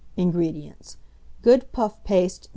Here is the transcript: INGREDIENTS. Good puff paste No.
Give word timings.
INGREDIENTS. 0.17 0.97
Good 1.43 1.71
puff 1.71 2.03
paste 2.03 2.45
No. 2.45 2.49